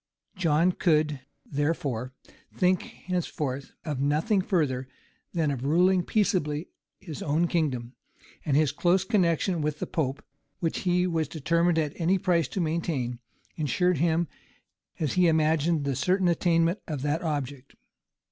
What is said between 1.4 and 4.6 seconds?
therefore, think henceforth of nothing